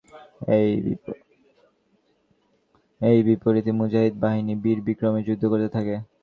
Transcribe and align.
এর 3.01 3.17
বিপরীতে 3.25 3.71
মুজাহিদ 3.79 4.13
বাহিনী 4.19 4.53
বীর-বিক্রমে 4.63 5.21
যুদ্ধ 5.27 5.43
করতে 5.51 5.69
থাকে। 5.75 5.95